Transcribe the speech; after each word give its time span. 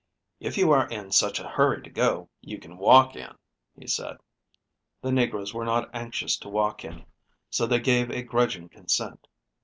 "If 0.39 0.57
you 0.57 0.71
are 0.71 0.87
in 0.89 1.11
such 1.11 1.39
a 1.39 1.47
hurry 1.47 1.83
to 1.83 1.89
go, 1.91 2.27
you 2.41 2.57
can 2.57 2.79
walk 2.79 3.15
in," 3.15 3.37
he 3.77 3.85
said. 3.85 4.17
The 5.03 5.11
negroes 5.11 5.53
were 5.53 5.63
not 5.63 5.91
anxious 5.93 6.37
to 6.37 6.49
walk 6.49 6.83
in, 6.83 7.05
so 7.51 7.67
they 7.67 7.79
gave 7.79 8.09
a 8.09 8.23
grudging 8.23 8.67
consent. 8.67 9.27